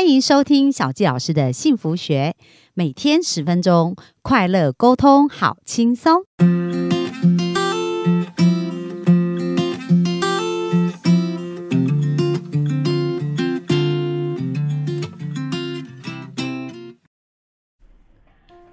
[0.00, 2.34] 欢迎收听小纪老师的幸福学，
[2.72, 6.22] 每天十分钟，快乐沟通，好轻松。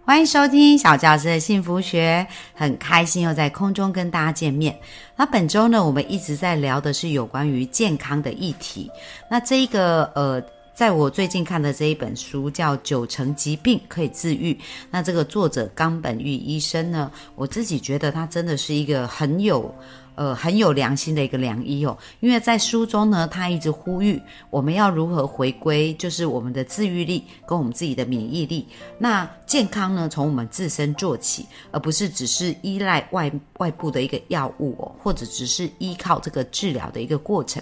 [0.06, 4.80] 欢迎收听小教师的幸福学，很开心又在空中跟大家见面。
[5.18, 8.90] 那本周呢，我们一直在聊的是有关于健康的议题。
[9.30, 10.42] 那这一个呃，
[10.78, 14.54] 在我最近看的这一本书叫《九成疾病可以治愈》，
[14.92, 19.74] 那这个作者冈本裕医生呢，我自己觉得他真的是一个很有。
[20.18, 28.68] 呃，很有良心的一个良医哦，因为在书中呢，他一直呼吁我们要如何回归，就是我们的自愈力跟我们自己的免疫力。
[28.98, 37.62] 那健康呢，从我们自身做起，而不是只是依赖外外部的一个药物哦，或者只是依靠这个治疗的一个过程。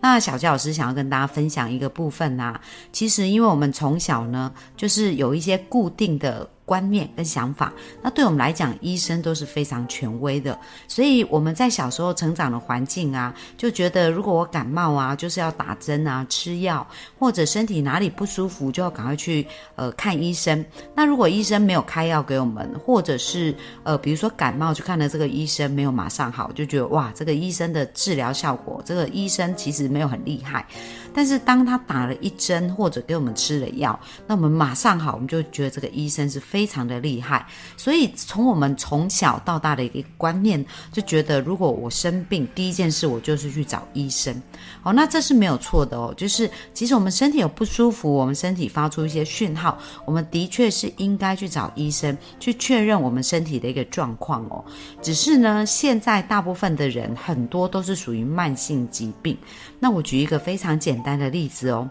[0.00, 2.60] 那小佳老师想要跟大家分享一个部分呐，
[2.92, 6.48] 其实因为我们从小呢，就是有一些固定的。
[6.66, 7.72] 观念跟想法，
[8.02, 10.58] 那对我们来讲，医生都是非常权威的。
[10.88, 16.86] 所以我们在小时候成长的环境啊，就觉得如果我感冒啊，就是要打针啊、吃药，
[17.18, 20.62] 或者身体哪里不舒服，就要赶快去呃看医生。
[20.94, 30.66] 那如果医生没有开药给我们，或者是呃比如说感冒去看了这个医生没有马上好，就觉得哇，这个医生的治疗效果，这个医生其实没有很厉害。
[31.14, 37.46] 但是当他打了一针或者给我们吃了药，那我们马上好，我们就觉得这个医生是非非常的厉害。
[37.76, 44.34] 所以从我们从小到大的一个观念，就觉得如果我生病，第一件事我就是去找医生。
[44.82, 46.14] 哦，那这是没有错的哦。
[46.16, 54.64] 就是即使我们身体有不舒服，我们身体发出一些讯号，我们的确是应该去找医生去确认我们身体的一个状况哦。
[55.02, 59.36] 只是呢，现在大部分的人很多都是属于慢性疾病。
[59.78, 61.86] 那我举一个非常简单的例子哦。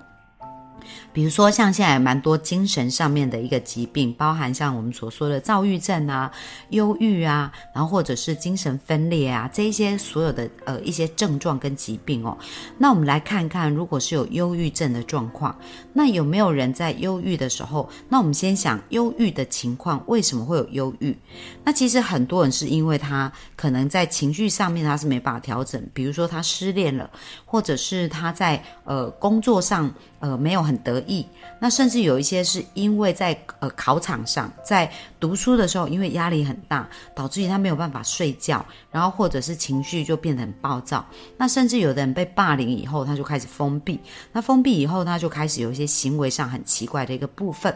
[1.13, 6.31] 比如说，像现在蛮多精神上面的一个疾病，包含像我们所说的躁郁症啊、
[6.69, 12.37] 忧郁啊，然后或者是精神分裂啊，这一些所有的呃一些症状跟疾病哦。
[12.77, 15.57] 那我们来看看，如果是有忧郁症的状况，
[15.93, 17.89] 那有没有人在忧郁的时候？
[18.09, 21.17] 那我们先想忧郁的情况，为什么会有忧郁？
[21.63, 27.09] 那其实很多人是因为他可能在情绪上面他是没办法调整，比如说他失恋了，
[27.45, 29.93] 或者是他在呃工作上。
[30.25, 31.23] 呃，没有很得意，
[31.59, 41.05] 那甚至有一些是因为在呃考场上，在读书的时候，因为压力很大，导致于他没有办法睡觉，然后或者是情绪就变得很暴躁。
[41.37, 43.99] 那甚至有的人被霸凌以后，他就开始封闭，
[44.31, 47.71] 那封闭以后，他就开始有一些行为上很奇怪的一个部分。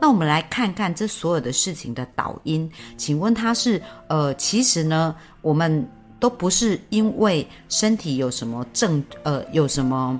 [0.00, 5.88] 那我们来看看这所有的事情的导因，请问他是呃，其实呢，我们
[6.18, 10.18] 都不是因为身体有什么症，呃，有什么。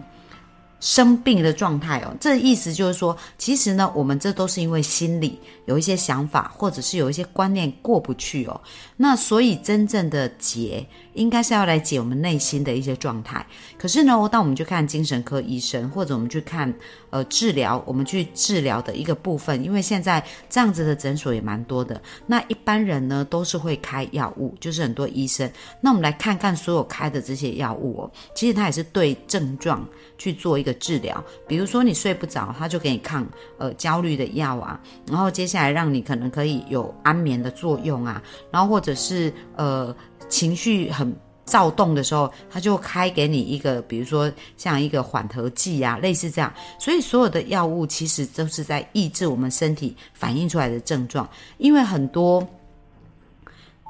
[0.83, 8.61] 生病的状态哦，这意思就是说，其实呢，我们这都是因为心理有一些想法，或者是有一些观念过不去哦。
[8.97, 10.85] 那所以真正的解，
[11.15, 13.47] 应该是要来解我们内心的一些状态。
[13.79, 16.73] 可是呢，当我们去看精神科医生，或者我们去看
[17.11, 20.21] 呃治疗，我们去治疗的一个部分，因为现在
[20.51, 22.03] 这样子的诊所也蛮多的。
[22.27, 25.49] 那一般人呢，都是会开药物，就是很多医生。
[25.81, 29.87] 那我们来看看所有开的这些药物哦，其实它也是对症状
[30.23, 30.77] 去做一个。
[30.83, 33.25] 治疗，比如说你睡不着，他就给你抗
[33.57, 39.95] 呃焦虑的药啊，然后接下来让你可能可以有安眠的作用啊，然后或者是呃
[40.29, 46.53] 情绪很躁动的时候，他就开给你一个，比如说像一个缓和剂啊，类似这样。
[46.81, 51.29] 所以所有的药物其实都是在抑制我们身体反映出来的症状，
[51.59, 52.45] 因为很多。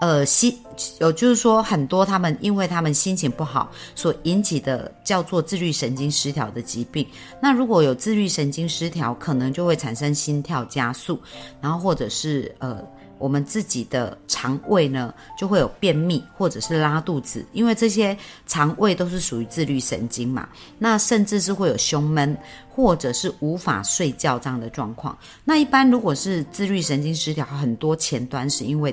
[0.02, 0.58] 呃，心
[0.98, 7.06] 有就是说，很多他们因为他们心情不好所引起的叫做自律神经失调的疾病。
[7.40, 11.20] 那如果有自律神经失调，可能就会产生心跳加速，
[11.60, 12.84] 然后或者是呃，
[13.16, 18.18] 我们自己的肠胃呢就会有便秘或者是拉肚子，因为这些
[18.48, 20.48] 肠胃都是属于自律神经嘛。
[20.80, 22.36] 那甚至是会有胸闷
[22.68, 25.16] 或者是无法睡觉这样的状况。
[25.44, 28.92] 那一般如果是自律神经失调，很多前端是因为。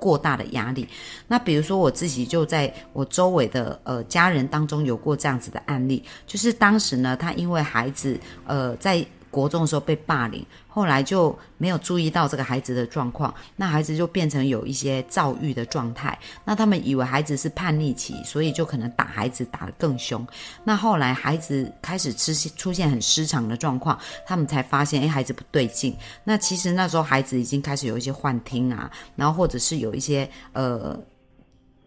[0.00, 0.88] 过大的压力，
[1.28, 9.06] 那比如说我自己就在我周围的呃家人当中有过这样子的案例，就是当时呢，他因为孩子呃在。
[9.30, 16.18] 国中的时候被霸凌，后来就没有注意到这个孩子的状况，那孩子就变成有一些躁郁的状态。
[16.44, 20.26] 那他们以为孩子是叛逆期，所以就可能打孩子打得更凶。
[20.64, 25.96] 那后来孩子开始吃出现很失常的状况，他们才发现，哎，孩子不对劲。
[26.24, 31.00] 那其实那时候孩子已经开始有一些幻听啊，然后或者是有一些呃。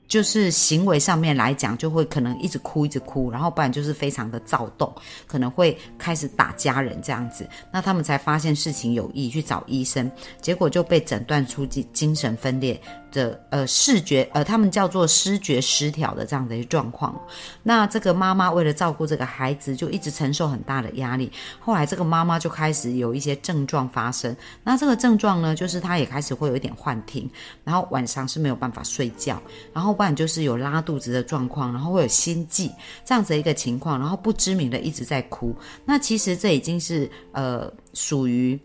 [0.08, 4.94] 就是行为上面来讲，就会可能一直哭一直哭，然后不然就是非常的躁动，
[5.28, 7.48] 可能会开始打家人这样子。
[7.72, 10.12] 那他们才发现事情有异，去找医生，
[10.42, 12.80] 结果就被诊断出精精神分裂。
[13.14, 17.16] 的呃视觉呃，他们叫做视觉失调的这样的一个状况。
[17.62, 21.32] 那这个妈妈为了照顾这个孩子，就一直承受很大的压力。
[21.60, 24.36] 后来这个妈妈就开始有一些症状发生。
[24.64, 27.30] 那这个症状呢，就是她也开始会有一点幻听，
[27.64, 29.40] 然后晚上是没有办法睡觉，
[29.72, 32.72] 然后不然就是有拉肚子的状况，然后会有心悸
[33.06, 35.56] 这样子一个情况，然后不知名的一直在哭。
[35.86, 38.60] 那其实这已经是呃属于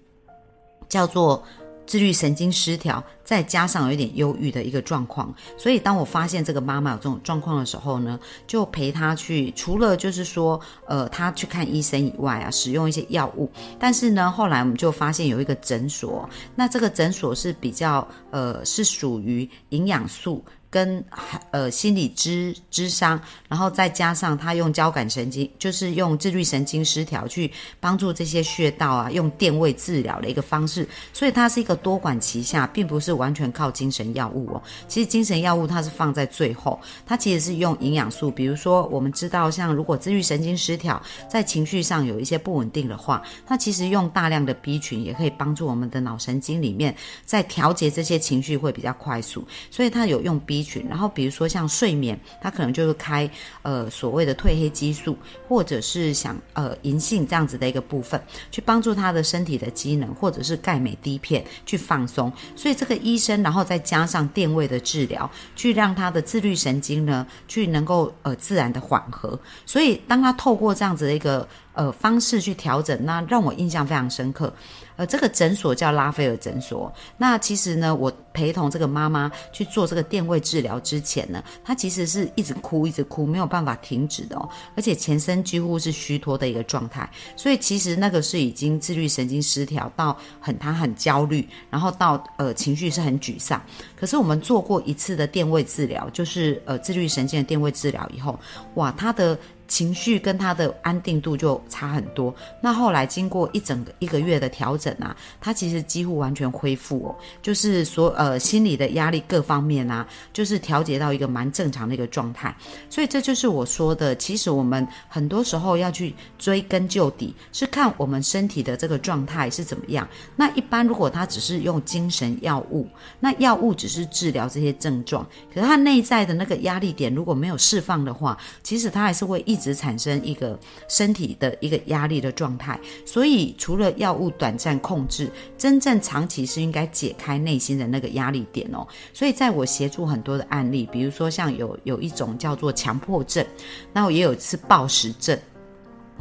[0.89, 1.43] 叫做。
[1.89, 13.51] 自律神经失调，再加上有一点忧郁的一个状况，所以当我发现这个妈妈有这种状况的时候呢，就陪她去，除了就是说，呃，她去看医生以外啊，使用一些药物。
[13.79, 20.45] 但是呢，后来我们就发现有一个诊所，那这个诊所是比较，呃，是属于营养素。
[20.71, 21.03] 跟
[21.51, 23.19] 呃心理智智商，
[23.49, 27.51] 然后再加上他用交感神经，就是用自律神经失调去
[27.81, 34.63] 帮助这些穴道啊，用电位治疗的一个方式，所以它是一个多管齐下，并不是完全靠精神药物哦。
[34.87, 46.95] 其实精神药物它是放在最后，它其实是用营养素，比如说我们知道，像如果自律神经失调，在情绪上有一些不稳定的话，那其实用大量的 B 群也可以帮助我们的脑神经里面
[47.25, 50.58] 在调节这些情绪会比较快速，所以它有用 B。
[50.63, 53.31] 群，然后比如说像睡眠，它可能就是开
[53.63, 55.17] 呃所谓的褪黑激素，
[55.49, 58.21] 或者是想呃银杏这样子的一个部分，
[58.51, 62.33] 去帮助他的身体的机能，或者是钙镁滴片去放松。
[62.57, 69.39] 所以这个医生，然后再加上电位的治疗，去让他的自律神经呢，去能够呃自然的缓和。
[69.67, 74.53] 所以当他透过这样子的一个呃方式去调整，那让我印象非常深刻。
[74.99, 76.93] 呃，这个诊所叫拉斐尔诊所。
[77.17, 87.09] 那其实呢，我陪同这个妈妈去做这个电位治疗之前呢，她其实是一直哭，一直哭，没有办法停止的哦，而且全身几乎是虚脱的一个状态。
[87.37, 93.63] 所以其实那个是已经自律神经失调到很，她很焦虑，然后到呃情绪是很沮丧。
[93.97, 98.37] 可是我们做过一次的电位治疗，就是呃自律神经的电位治疗以后，
[98.75, 99.39] 哇，她的。
[99.69, 102.35] 情绪跟他的安定度就差很多。
[102.63, 112.57] 那后来经过一整个一个月的调整啊，他其实几乎完全恢复哦，就是说呃心理的压力各方面啊，就是调节到一个蛮正常的一个状态。
[112.89, 120.09] 所以这就是我说的，其实我们很多时候要去追根究底，是看我们身体的这个状态是怎么样。
[120.35, 122.89] 那一般如果他只是用精神药物，
[123.21, 125.23] 那药物只是治疗这些症状，
[125.53, 129.58] 可是他内在的那个压力点如果没有释放的话，其实他还是会一。
[129.59, 130.57] 一直产生一个
[130.89, 138.87] 身体的一个压力的状态，所以除了药物短暂控制，真正长期是应该解开内心的那个压力点哦。
[139.13, 143.45] 所以在我协助很多的案例，比如说像有有一种叫做强迫症，
[143.93, 145.37] 那我也有一次暴食症，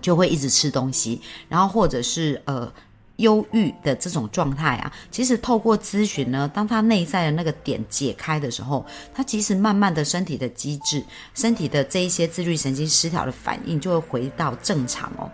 [0.02, 2.74] 就会一直吃东西，然后或者是呃。
[3.18, 11.04] 忧郁的这种状态啊，其实透过咨询呢，当他内在的那个点解开的时候，他其实慢慢的身体的机制、
[11.34, 15.30] 身体的这一些自律神经失调的反应就会回到正常哦。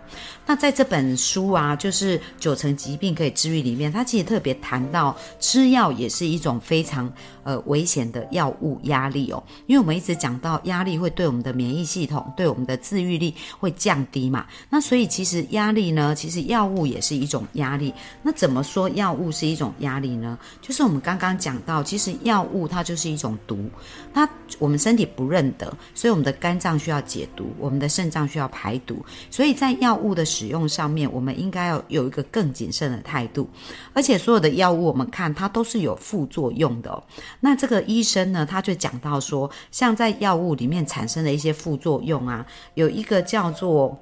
[0.46, 7.10] 那在这本书啊，就是九成疾病可以治愈里面，他其实特别谈到吃药也是一种非常
[7.44, 17.94] 呃危险的药物压力哦，因为我们一直讲到压力会对我们的免疫系统、对我们的自愈力会降低嘛，那所以其实压力呢，其实药物也是一种压压力。
[18.22, 20.38] 那怎么说药物是一种压力呢？
[20.60, 23.70] 就是我们刚刚讲到，其实药物它就是一种毒，
[24.12, 24.28] 它
[24.58, 30.22] 我们身体不认得，所以我们的肝脏需要解毒，我们的肾脏需要排毒，所以在药物的。
[30.34, 33.48] 使用上面，我们应该要有一个更谨慎的态度，
[33.92, 37.02] 而且所有的药物，我们看它都是有副作用的。
[37.38, 43.96] 那这个医生呢，他就讲到说，像在药物里面产生的一些副作用啊，有一个叫做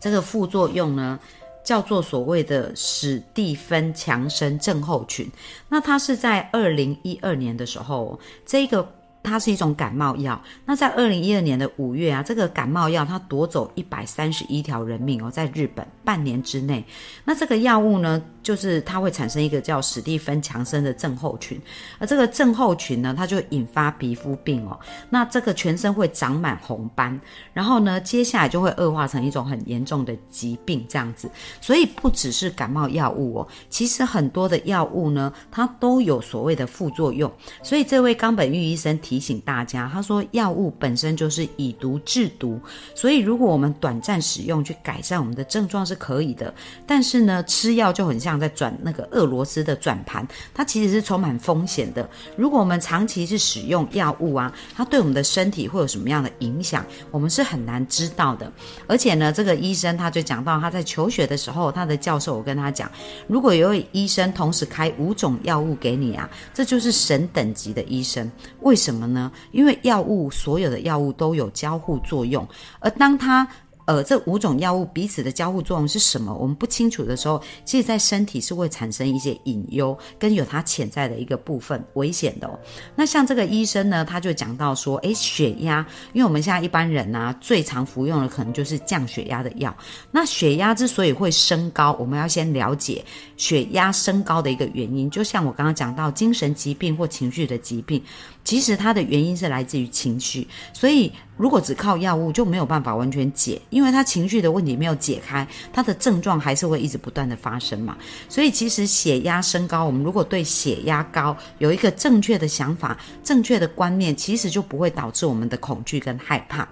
[0.00, 1.18] 这个副作用呢，
[1.64, 5.28] 叫做所谓的史蒂芬强生症候群。
[5.68, 8.16] 那它是在二零一二年的时候，
[8.46, 8.88] 这个。
[9.26, 10.38] 它是一种感冒药。
[10.66, 16.84] 那在二零一二年的五月啊，这个感冒药它夺走一百三十一条人命哦，在日本半年之内。
[17.24, 21.60] 那这个药物呢，就是它会产生一个叫史蒂芬强生的症候群，
[21.98, 24.78] 而这个症候群呢，它就引发皮肤病哦。
[25.10, 27.20] 那这个全身会长满红斑，
[27.52, 31.28] 然后呢，接下来就会恶化成一种很严重的疾病这样子。
[31.60, 37.28] 所以不只是感冒药物哦，其实很多的药物呢，它都有所谓的副作用。
[37.64, 38.84] 所以这位冈本玉医生。
[38.98, 42.60] 提醒大家，他说药物本身就是以毒制毒，
[42.94, 46.54] 所以如果我们短暂使用去改善我们的症状是可以的，
[46.86, 52.08] 但是呢，吃药就很像在转那个俄罗斯的转盘，它其实是充满风险的。
[52.36, 58.50] 如果我们长期是使用药物啊，它对我们的身体会有什么样的影响，我们是很难知道的。
[58.86, 62.90] 而且呢，这个医生他就讲到他在求学的时候，他的教授我跟他讲，
[63.26, 68.30] 如果有位医生同时开五种药物给你啊，这就是神等级的医生。
[68.60, 69.30] 为什么呢？
[69.52, 72.46] 因为药物所有的药物都有交互作用，
[72.80, 73.46] 而当他
[73.86, 76.34] 呃，这五种药物彼此的交互作用是什么？
[76.34, 82.58] 我们不清楚的时候，其实在身体是会产生一些隐忧，跟有它潜在的一个部分危险的哦。
[82.96, 89.74] 那像这个医生呢，他就讲到说，诶，血压，因为我们现在一般人啊，最常服用的可能就是降血压的药。
[90.10, 93.04] 那血压之所以会升高，我们要先了解
[93.36, 95.10] 血压升高的一个原因。
[95.10, 98.02] 就像我刚刚讲到，精神疾病或情绪的疾病。
[98.44, 107.98] 其实它的原因是来自于情绪，所以如果只靠药物就没有办法完全解，因为他情绪的问题没有解开，他的症状还是会一直不断的发生嘛。
[108.28, 116.68] 所以其实血压升高，我们如果对血压高有一个正确的想法、正确的观念，其实就不会导致我们的恐惧跟害怕。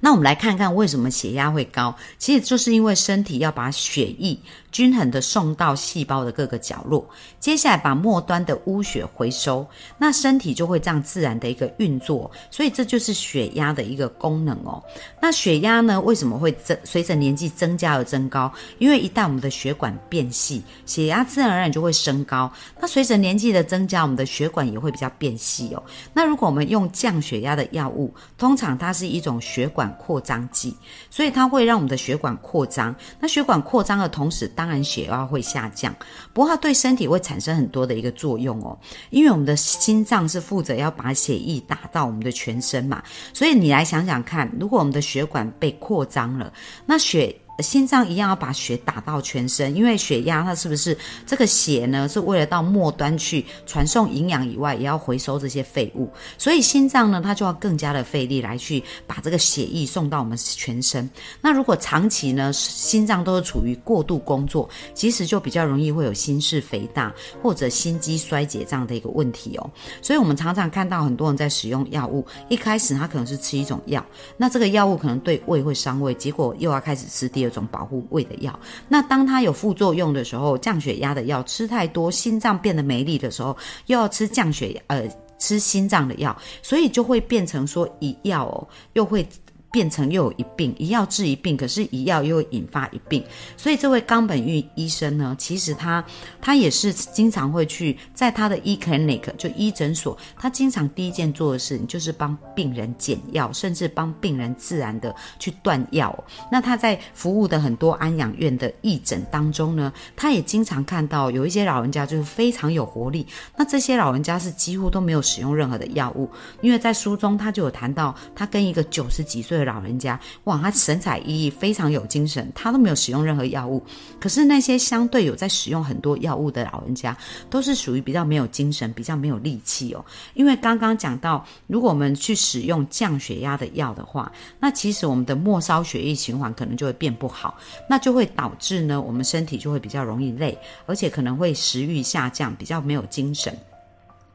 [0.00, 4.38] 那我们来看看为什么血压会高，其实就是因为身体要把血液。
[4.70, 7.08] 均衡的送到细胞的各个角落，
[7.40, 14.80] 接下来把末端的污血回收，那身体就会这样自然的一个运作，所以这就是血压的一个功能哦。
[15.22, 18.52] 那血压呢，为什么会增随着年纪增加而增高？
[18.76, 22.52] 因为一旦我们的血管变细，血压自然而然就会升高。
[22.78, 25.82] 那随着年纪的增加，我们的血管也会比较变细哦。
[26.12, 30.76] 那如果我们用降血压的药物，通常它是一种血管扩张剂，
[31.10, 32.94] 所以它会让我们的血管扩张。
[33.18, 35.94] 那血管扩张的同时，当然血压会下降，
[36.32, 38.78] 不过它对身体会产生很多的一个作用哦，
[39.10, 43.02] 因为我们的心脏是负责要把血液打到我们的全身嘛，
[43.32, 46.52] 所以你来想想看，如果我们的血管被扩张了，
[46.86, 47.34] 那血。
[47.60, 50.96] 心脏一样要把血打到全身，因为血压它是不是
[51.26, 52.08] 这个血呢？
[52.08, 56.08] 是为了到末端去传送营养以外，也要回收这些废物。
[56.38, 61.10] 所以心脏呢，它就要更加的费力来去把这个血液送到我们全身。
[61.40, 67.12] 那如果长期呢，心脏都是处于过度工作，其实就比较容易会有心室肥大
[67.42, 69.70] 或者心肌衰竭这样的一个问题哦。
[70.00, 74.04] 所以我们常常看到很多人在使用药物，一开始他可能是吃一种药，
[74.36, 77.47] 那这个药物可能对胃会伤胃，结果又要开始吃第二。
[77.50, 85.02] 种保护胃的药，那当它有副作用的时候，降血压的药吃太多，心脏变得没力的时候，又要吃降血呃
[85.38, 89.26] 吃心脏的药，所以就会变成说一药哦，又会。
[89.70, 93.22] 变成又有一病，一药治一病，可是，一药又会引发一病。
[93.56, 96.02] 所以，这位冈本玉医生呢，其实他
[96.40, 106.12] 他也是经常会去在他的医 clinic 就医诊所，他经常第一件做的事情就是帮病人减药，甚至帮病人自然的去断药。
[106.50, 113.26] 那他在服务的很多安养院的义诊当中呢，他也经常看到有一些老人家就是非常有活力。
[113.56, 116.28] 那这些老人家是几乎都没有使用任何的药物，
[116.62, 119.67] 因为在书中他就有谈到，他跟一个九十几岁的。
[119.68, 123.82] 老人家，哇，他神采奕奕，非常有精神，他都没有使用任何药物。
[124.18, 127.16] 可是那些相对有在使用很多药物的老人家，
[127.50, 130.04] 都是属于比较没有精神、比较没有力气哦。
[130.34, 137.56] 因为刚刚讲到，如果我们去使用降血压的药的话，那其实我们的末梢血液循环可能就会变不好，
[137.88, 143.56] 那就会导致呢，我们身体就会比较容易累，而且可能会食欲下降，比较没有精神。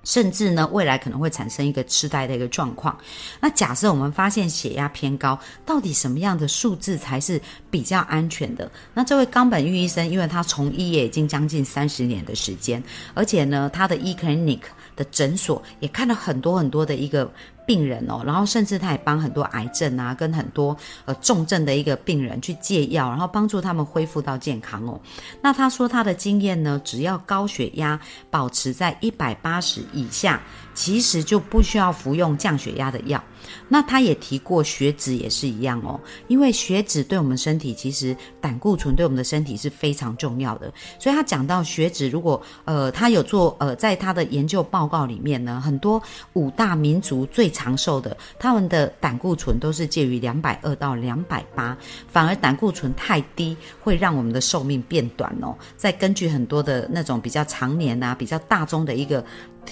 [0.03, 2.97] 甚至呢，未来可能会产生一个痴呆的一个状况。
[3.39, 7.41] 那假设我们发现血压偏高，到底什么样的数字才是
[7.71, 8.69] 比较安全的？
[8.93, 12.83] 那这位冈本玉医生，因为他从医也已经将近三十年的时间，
[13.13, 14.59] 而且呢，他的 e clinic
[14.95, 17.31] 的诊所也看了很多很多的一个。
[17.65, 24.99] 病人哦，然后甚至他也帮很多癌症啊，跟很多呃重症的一个病人去借药，然后帮助他们恢复到健康哦。
[25.41, 27.97] 那他说他的经验呢，只要高血压
[28.29, 30.41] 保持在一百八十以下，
[30.73, 33.23] 其实就不需要服用降血压的药。
[33.67, 46.01] 那他也提过血脂也是一样哦，因为血脂对我们身体其实胆固醇对我们的身体是非常重要的，所以他讲到血脂，如果呃他有做呃在他的研究报告里面呢，很多
[46.33, 51.77] 五大民族最长寿的，他们的胆固醇都是介于两百二到两百八，
[52.07, 55.53] 反而胆固醇太低会让我们的寿命变短哦。
[55.75, 59.23] 再根据很多的那种比较常年啊比较大宗的一个。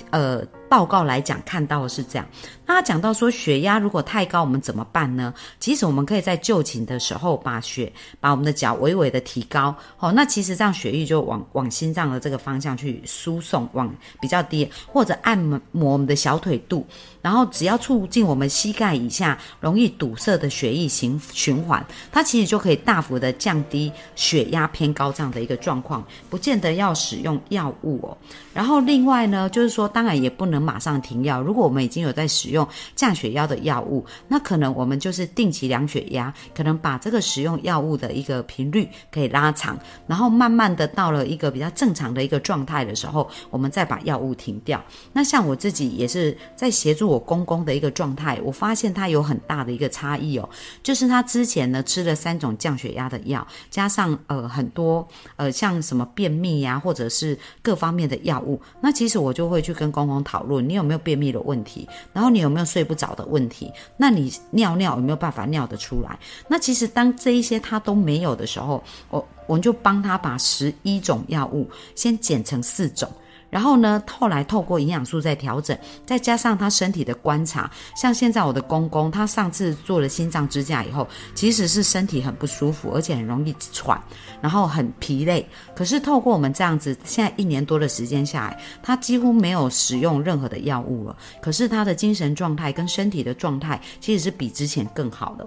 [0.09, 0.43] 呃。
[0.71, 2.25] 报告来讲，看到的是这样。
[2.65, 5.33] 那他讲到说，血压如果太高，我们怎么办呢？
[5.59, 16.87] 其实我们可以在就寝的时候，把血把我们的脚微微的提高，哦，那其实这样血液就往往心脏的这个方向去输送，往比较低，或者按摩我们的小腿肚，
[17.21, 28.17] 然后只要促进我们膝盖以下容易堵塞的血液循循环，它其实就可以大幅的降低血压偏高这样的一个状况，不见得要使用药物哦。
[28.53, 30.60] 然后另外呢，就是说，当然也不能。
[30.61, 31.41] 马上停药。
[31.41, 39.77] 如果我们已经有在使用降血压的药物，那可能我们就是定期量血压，可能把这个使用药物的一个频率可以拉长，
[40.07, 44.81] 然后慢慢的到了一个比较正常的一个状态的时候，我们再把药物停掉。
[45.11, 50.47] 那像我自己也是在协助我公公的一个状态，我发现他有很大的一个差异哦，
[50.83, 60.50] 就是他之前呢吃了三种降血压的药，加上呃很多呃像什么便秘呀，或者是各方面的药物，那其实我就会去跟公公讨论。
[60.59, 61.87] 你有没有便秘的问题？
[62.11, 63.71] 然后你有没有睡不着的问题？
[63.95, 66.19] 那你尿尿有没有办法尿得出来？
[66.47, 73.09] 那其实当这一些他都没有的时候，我我们就帮他把十一种药物先减成四种。
[73.51, 84.01] 然后呢，后来透过营养素在调整，再加上他身体的观察，像现在我的公公，他上次做了心脏支架以后，其实是身体很不舒服，而且很容易喘，
[84.41, 85.45] 然后很疲累。
[85.75, 91.15] 可是透过我们这样子，现在一年多的时间下来，他几乎没有使用任何的药物了。
[91.41, 95.45] 可是他的精神状态跟身体的状态，其实是比之前更好的。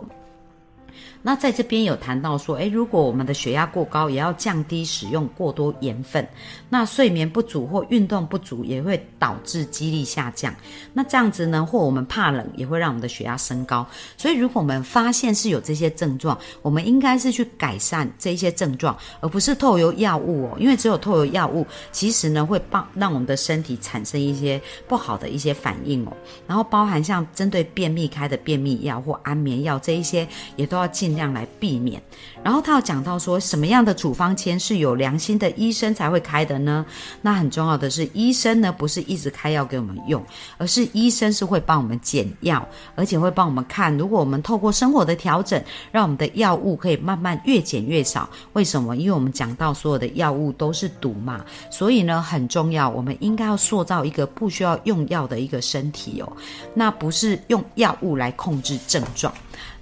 [1.27, 6.29] 那在这边有谈到说，诶，如果我们的血压过高，也要降低使用过多盐分。
[6.69, 10.55] 那睡眠不足或运动不足也会导致肌力下降。
[10.93, 13.87] 那这样子呢，或我们怕冷也会让我们的血压升高。
[14.19, 20.57] 所以，如果我们发现是有这些症状，我们应该是去改善这些症状，而不是透由药物哦。
[20.61, 26.13] 因为只有透由药物，其实呢会帮让我们的身体产生一些不好的一些反应哦。
[26.47, 31.14] 然后包含像针对便秘开的便秘药或安眠药这一些，也都要尽。
[31.15, 32.03] 量来避免，
[32.43, 36.85] 然后他要讲到说什么样的处方签是有良心的医生才会开的呢？
[37.23, 40.23] 那很重要的是，医生呢不是一直开药给我们用，
[40.59, 48.29] 而是医生是会帮我们减药，而且会帮我们看，如果我们透过生活的调整，让我们的药物可以慢慢越减越少。
[48.53, 48.97] 为什么？
[48.97, 56.33] 因为我们讲到所有的药物都是毒嘛，所以呢很重要，我们应该要塑造一个不需要用药的一个身体哦，
[56.75, 59.33] 那不是用药物来控制症状。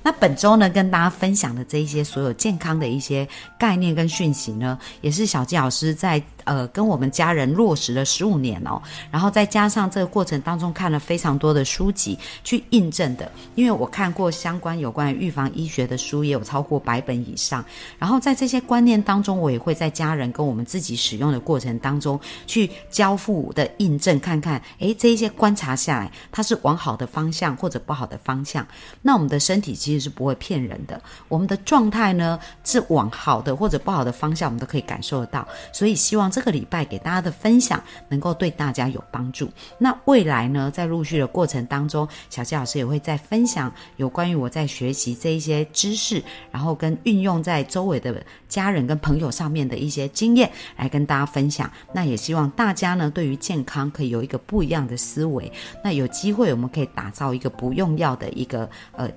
[0.02, 3.28] 那本周呢，跟大家分享的这一些所有健康的一些
[3.58, 6.22] 概念跟讯息呢，也是小纪老师在。
[6.44, 8.80] 呃，跟我们家人落实了十五年哦，
[9.10, 17.64] 然后再加上这个过程当中看了非常多的书籍去印证的，因为我看过相关有关预防医学的书也有超过百本以上，
[17.98, 28.66] 然后在这些观念当中，我也会在家人跟我们自己使用的过程当中去交付的印证，看看诶，这一些观察下来，它是往好的方向或者不好的方向，
[29.02, 36.31] 那我们的身体其实是不会骗人的，我们的状态呢是往好的或者不好的方向，我们都可以感受得到，所以希望。
[36.32, 39.48] 这个礼拜给大家的分享能够对大家有帮助。
[39.78, 51.70] 那未来呢，在陆续的过程当中，小纪老师也会再分享有关于我在学习这一些知识，然后跟运用在周围的家人跟朋友上面的一些经验，来跟大家分享。
[51.92, 55.52] 那也希望大家呢，对于健康可以有一个不一样的思维。
[55.84, 59.10] 那有机会，我们可以打造一个不用药的一个呃。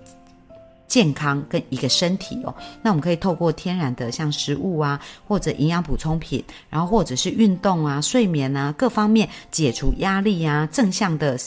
[0.88, 11.38] 健康跟一个身体哦，那我们可以透过天然的像食物啊，或者营养补充品，然后或者是运动啊、睡眠啊各方面解除压力啊，正向的。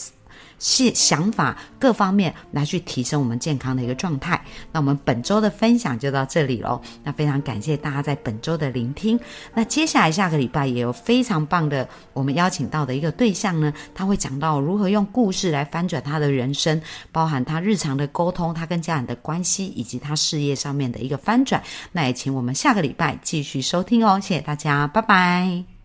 [0.59, 4.41] 是想法各方面来去提升我们健康的一个状态。
[4.73, 6.81] 那我们本周的分享就到这里喽。
[7.03, 9.19] 那非常感谢大家在本周的聆听。
[9.55, 16.81] 那接下来下个礼拜也有非常棒的，我们邀请到的一个对象呢，他会讲到如何用故事来翻转他的人生，
[17.13, 21.63] 包含他日常的沟通，他跟家人的关系，以及他事业上面的一个翻转。
[21.93, 24.19] 那也请我们下个礼拜继续收听哦。
[24.21, 25.78] 谢谢大家，拜拜。